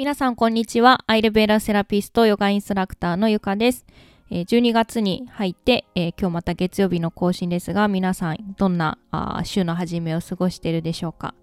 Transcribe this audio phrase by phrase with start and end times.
[0.00, 1.04] 皆さんこんにちは。
[1.08, 3.84] アイルベーラセラピストヨガインストラクターのゆかです。
[4.30, 8.96] 12月に入って、え今日また月曜日の更新ですが、皆さんどんな
[9.44, 11.34] 週の初めを過ごしているでしょうか、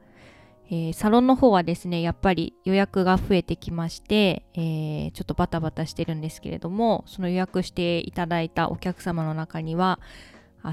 [0.71, 9.99] えサロンの方はですね、やっぱり予約が増えてきまして、えちょっとバタバタしてるんですけれども、その予約していただいたお客様の中には、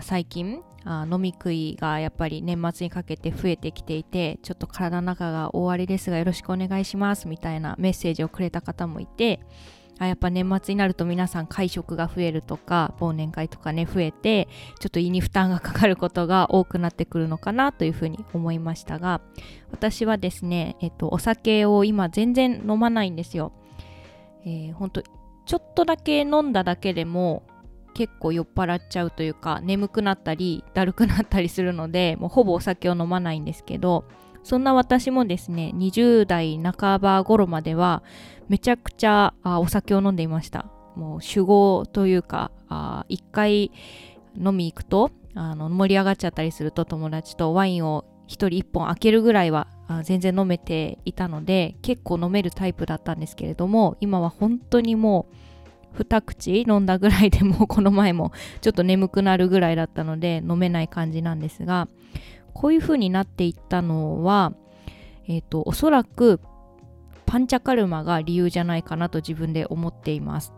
[0.03, 9.41] 最近あ飲み食いがやっぱり年末にかけて増えてきていてちょっと体の中が大荒れですがよろしくお願いしますみたいなメッセージをくれた方もいて
[9.99, 14.49] あやっぱ年末になると皆さん会食が増えるとか忘年会とかね増えて
[14.81, 19.21] ちょっと胃に負担がかかることが多くなってくるのかなというふうに思いましたが
[19.71, 23.53] 私はですね、えっと、お酒を今全然飲まないんですよ。
[24.47, 25.03] えー、ほんと
[25.47, 27.43] ちょっとだけ飲んだだけでも
[27.95, 34.05] 結構酔っ払っちゃうというか眠くなったりだるくなったりするのでもうほぼお酒を飲まないんですけど
[34.43, 38.03] そんな私もですね20代半ば頃までは
[38.49, 40.67] めちゃくちゃあお酒を飲んでいました。
[40.97, 43.73] もう酒豪というかあ一回
[44.37, 49.67] 飲み行くとあの盛り上がっちゃったりすると友達とワインを一人一本開けるぐらいは
[50.05, 55.35] 全然飲めていたので結構飲めるタイプだったんですけれども今は本当にもう
[56.03, 61.89] 2口飲んだぐらいでもこの前もちょっと眠くなるぐらいだったので飲めない感じなんですが
[62.53, 64.53] こういう風になっていったのは
[65.27, 66.41] えっ、とおそらく
[67.27, 70.53] パンチャカルマが理由じゃないかなと自分で思っています。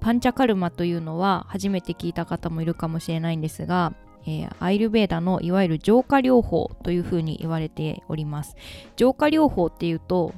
[0.00, 3.92] パンチャカルマというのは初めて聞いた方もいるかもしれないんですが、
[4.26, 8.56] えーアイルベーダのいわゆる浄化療法というふうに言われております。
[8.96, 10.34] 浄化療法っていうと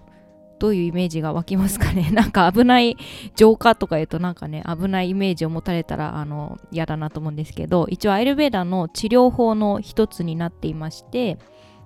[0.63, 2.11] どういうイメージが湧きますかね？
[2.15, 2.97] なんか危ない
[3.35, 11.37] 浄化とか言うとなんかね危ないイメージを持たれたらあの嫌だなと思うんですけど一応アイルベーダの治療法の一つになっていまして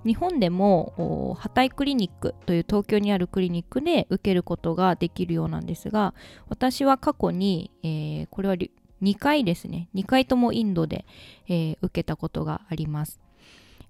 [0.04, 6.12] 日本でもハタイクリニックという東京にあるクリニックで受けることができるようなんですが
[6.50, 8.56] 私は過去に、えーこれは
[9.02, 9.88] 2回ですね。
[9.94, 11.04] 2回ともインドで、
[11.48, 13.20] えー受けたことがあります、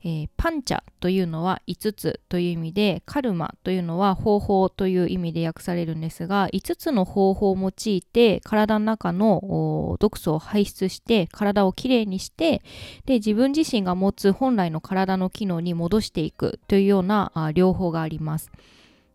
[0.06, 12.62] えーパンチャというのは5つという意味でカルマというのは方法という意味で訳されるんですが5つの方法を用いて体の中の毒素を排出して体をきれいにして
[13.04, 18.52] で自分自身が持つ本来の体の機能に戻していくというようなあ療法があります。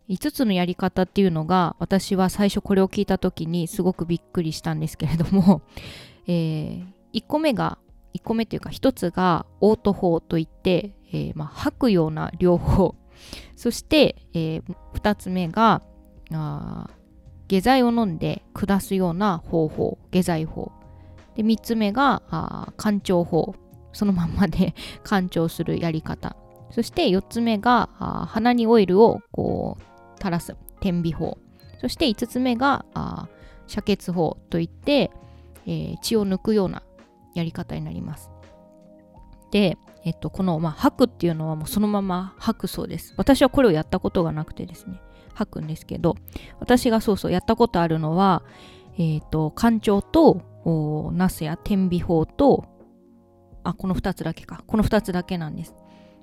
[0.09, 5.61] 5つのやり方っていうのが私は最初これを聞いた時にすごくびっくりしたんですけれども、
[6.27, 7.77] え1個目が
[8.13, 12.95] 1個目というか1つがオート法といって、えーまあ、吐くような療法
[13.55, 14.61] そして、え
[14.93, 15.81] 2つ目が
[16.31, 16.89] あ
[17.47, 19.97] 下剤を飲んで下すような方法。
[20.11, 20.71] 下剤法。
[21.35, 23.55] で3つ目があ干潮法。
[23.93, 24.73] そのままで
[25.03, 26.35] 干潮するやり方。
[26.69, 27.89] そして4つ目が
[28.29, 30.55] 鼻にオイルをこう垂らす。
[30.79, 31.37] 点鼻法。
[31.79, 33.27] そして5つ目があ
[33.67, 35.11] 遮血法といって、
[35.65, 36.83] えー血を抜くような
[37.33, 38.31] やり方になります。
[39.51, 43.13] で、えっと、この、まあ、吐くっていうのはもうそのまま吐くそうです。
[43.17, 45.01] 私はこれをやったことがなくてですね。
[45.33, 46.17] 吐くんですけど
[46.59, 48.43] 私がそうそうやったことあるのは
[48.97, 52.65] えっ、と干潮とおナスや天鼻法と
[53.63, 54.63] あこの2つだけか。
[54.67, 55.75] この2つだけなんです。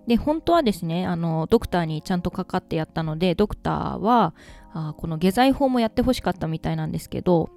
[0.08, 4.34] で本当はですねあのドクターにちゃんとかかってやったのでドクターは
[4.72, 7.50] あこの下剤法もやってほしかったみたいなんですけど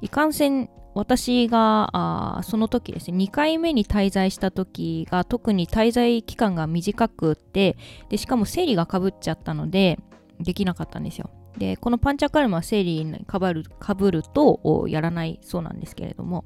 [0.00, 1.90] いかんせん私が
[2.38, 7.76] あその時ですね2回目に滞在した時が特に滞在期間が短くって
[8.08, 9.98] でしかも生理がかぶっちゃったので
[10.40, 11.30] できなかったんですよ。
[11.58, 16.44] でこのパンチャカルマは生理にかぶるかぶるとやらないそうなんですけれども。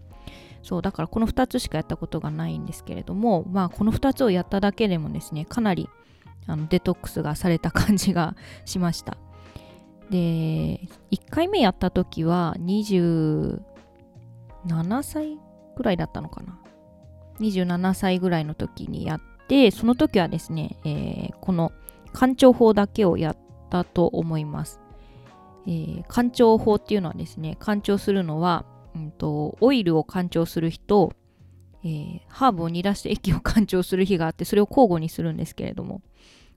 [0.63, 5.89] そうだからこの2つしかやったことがないんですけれどもまあこの2つをやっただけでもですねかなり
[6.47, 9.17] あのデトックスがされた感じが しました。
[10.11, 10.19] で
[11.13, 12.57] 1回目やった時は
[14.67, 15.39] 27歳
[15.77, 16.61] ぐらいだったのかな。
[17.41, 21.73] 27歳ぐらいの時にやってその時はですね、えーこの
[22.13, 23.37] 干潮法だけをやっ
[23.71, 24.81] たと思います、
[25.67, 28.65] えー法っていうのはですね干潮するのは、
[28.95, 31.13] うん、とオイルを干潮する日と、
[31.83, 36.03] えーハーブを煮出して液を干潮する日があってそれを交互にするんですけれども。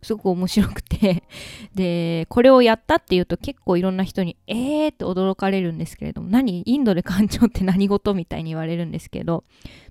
[0.03, 1.23] すごく面白くて
[1.75, 9.43] でこれをやったっていうと結構いろんな人にえーって驚かれるんですけれども何インドで干潮って何事みたいに言われるんですけど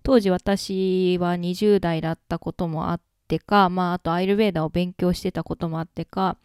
[0.03, 6.37] 当時私は20代だったこともあってかまああとアイルベーダーを勉強してたこともあってか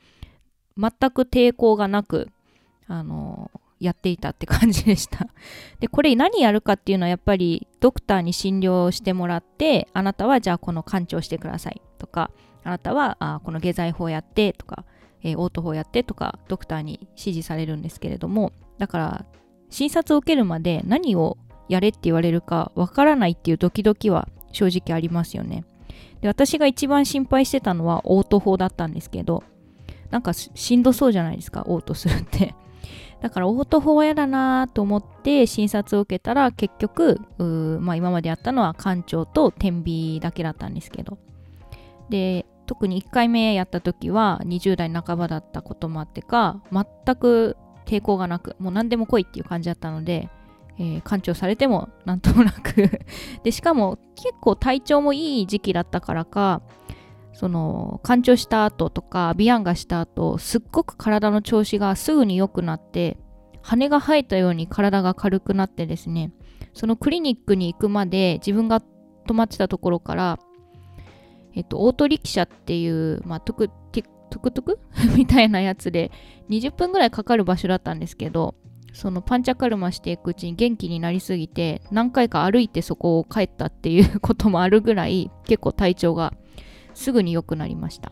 [0.78, 2.30] 全く抵抗がなく
[2.88, 5.28] あのやっていたって感じでした。
[5.80, 12.32] で、これ何やるかっていうのはやっぱりドクターに診療してもらって、あなたはじゃあこの完治をしてくださいとか、
[12.68, 14.84] あなたはあこの下剤法やってとか、
[15.24, 19.26] えー、オート法やってとかドクターに指示されるんですけれどもだから
[19.70, 21.38] 診察を受けるまで何を
[21.70, 25.64] やれって言われるかわからないっていうドキドキは正直ありますよね。
[26.20, 29.44] で私が一番心配してたのはオート法だったんですけど
[30.10, 32.54] なんかしんどそうじゃないですかオートするって。
[33.22, 37.22] だからオート法は嫌だなと思って診察を受けたら結局
[37.82, 41.18] まあ、今までやったのは館長と天秤だけだったんですけど。
[42.10, 50.30] で特に1回目やった時は20代半ばだったこともあってか全く抵抗がなくもう何でも来いっていう感じだったので、
[50.78, 52.90] えー、館長されてもなんともなく。
[53.44, 56.62] でしかも結構体調もいい時期だったからか
[57.34, 63.18] その干潮した後とかビアンがした後すっごく体の調子がすぐに良くなって
[63.62, 66.34] 羽が生えたように体が軽くなってですね
[66.74, 68.82] そのクリニックに行くまで自分が
[69.28, 70.40] 泊まってたところから
[71.58, 74.80] えっとオートリキシャっていうまあトクトゥクトゥク？
[75.18, 76.12] みたいなやつで
[76.50, 78.56] 20分ぐらいかかる場所だったんですけど
[78.94, 86.34] そのパンチャカルマしていくうちに元気になりすぎて何回か歩いてそこを帰ったっていう こともあるぐらい結構体調が
[86.94, 88.12] すぐに良くなりました。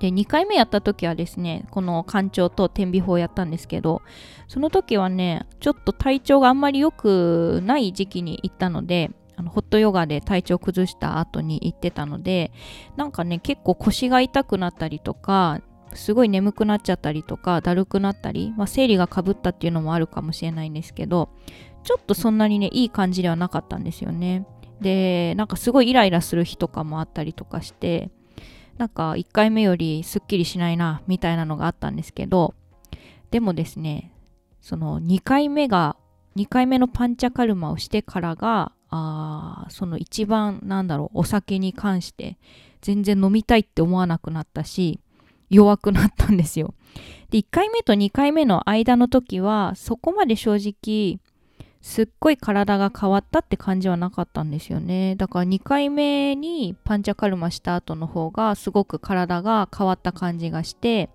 [0.00, 4.00] で2回目やった時はですねこの干潮と天秤法やったんですけど
[4.48, 9.10] その時はねちょっと体調があんまり良くない時期に行ったので
[9.40, 12.52] あのホットヨガで体調崩した後に行ってたので
[12.96, 15.62] なんかね結構腰が痛くなったりとか
[15.94, 21.30] すごい眠くなっちゃったりとかだるくなったり、まあ、生理がかぶったっていうのもあるかもしれないんですけど
[21.84, 24.46] ちょっとそんなにねいい感じではなかったんですよね。
[24.82, 28.10] でなんかすごいイライラする日とかもあったりとかして
[28.76, 32.54] なんか1回目よりすっきりしないなみたいなのがあったんですけど
[33.30, 34.14] でもですね
[34.62, 35.96] その2回目が
[36.36, 42.38] 2回目のパンチャカルマをしてからがあその一番なんだろうお酒に関して
[42.80, 45.00] 全然飲みたいって思わなくなったし
[45.48, 46.74] 弱くなったんですよ。
[47.30, 51.20] で1回目と2回目の間の時はそこまで正直
[51.82, 55.16] すっごい体が変わったって感じはなかったんですよね。
[55.16, 61.10] だから2回目にパンチャカルマした後の方がすごく体が変わった感じがして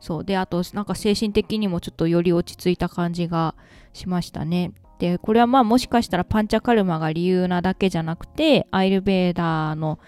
[0.00, 0.24] そう。
[0.24, 3.54] であとなんか精神的にもちょっとより落ち着いた感じが
[3.92, 4.72] しましたね。
[4.98, 9.98] でこれはまあもしかしたらパンチャカルマが理由なだけじゃなくてアイルベーダーの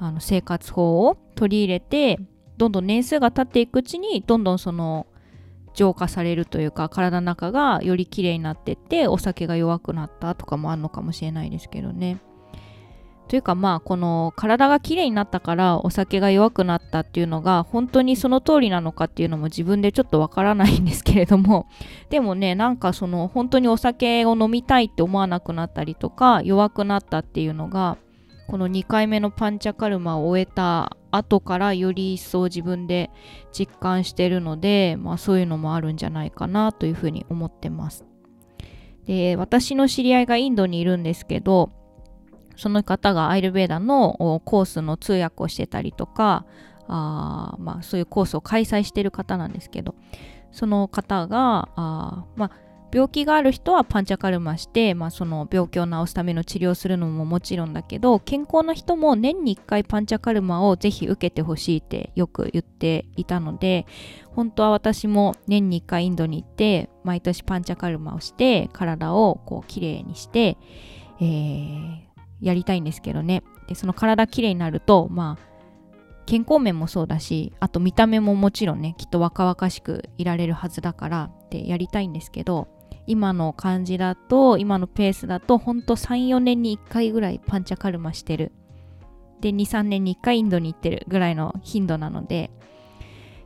[0.00, 2.20] あの生活法を取り入れて
[2.56, 5.06] どんどん年数が経っていくうちにどんどんその
[5.74, 12.18] 浄化されるというか体の中がより綺麗になってってお酒が弱くなったとかもあるのかもしれないですけどね。
[13.28, 21.66] というかまあこの体が綺麗になったからお酒が弱くなったっていうのが本当にその通りなのかっていうのも自分でちょっとわからないんですけれども
[22.08, 27.98] でもねなんかその本当にお酒を飲みたいって思わなくなったりとか弱くなったっていうのが
[28.48, 33.10] この2回目のパンチャカルマを終えた後からより一層自分で
[33.52, 38.06] 実感してるので、まあ、そういうのもあるんじゃないかなというふうに思ってます。
[39.04, 41.70] で私の知り合いがインドにいるんですけど
[42.58, 46.44] その方がアイルベーダのコースの通訳をしてたりとか
[46.88, 49.94] あまあそういうコースを開催してる方なんですけど
[50.50, 52.50] その方があまあ
[52.90, 63.86] 病気がある人はパンチャカルマして、まあ、その病気を治すための治療をするのももちろんだけど健康な人も年に1回パンチャカルマをぜひ受けてほしいってよく言っていたので
[64.34, 70.56] 本当は私も年に1回インドに行って毎年パンチャカルマをして体をこうきれいにして、
[71.20, 72.07] えー、
[72.40, 75.48] やりたいんですけどねでその体きれいになるとまあ
[76.26, 82.68] 健康面もそうだしあと見た目ももちろんねきっと若々しくいられるはずだからってやりたいんですけど
[83.06, 88.52] 今の感じだと今のペースだとほんと34年に1回ぐらいパンチャカルマしてる
[89.40, 92.50] で23年に1回インドに行ってるぐらいの頻度なので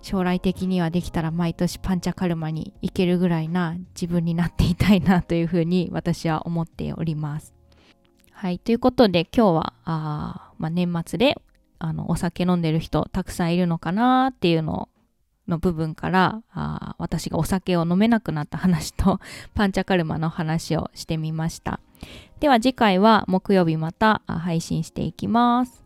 [0.00, 7.61] 将来的にはできたら毎年パンチャカルマに行けるぐらいな自分になっていたいなというふうに私は思っております。
[8.42, 8.58] はい。
[8.58, 11.40] ということで今日はあ、まあ、年末で
[11.78, 14.88] あのお酒飲んでる人たくさんいるのかなっていうの
[15.46, 19.20] の部分からあ私がお酒を飲めなくなった話と
[19.54, 21.78] パンチャカルマの話をしてみました
[22.40, 25.81] では次回は木曜日また配信していきます